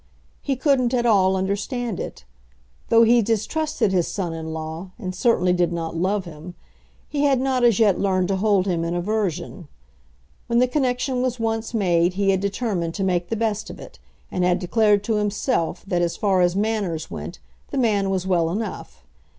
[0.41, 2.25] He couldn't at all understand it.
[2.89, 6.55] Though he distrusted his son in law, and certainly did not love him,
[7.07, 9.67] he had not as yet learned to hold him in aversion.
[10.47, 13.99] When the connection was once made he had determined to make the best of it,
[14.31, 17.37] and had declared to himself that as far as manners went
[17.69, 19.03] the man was well enough.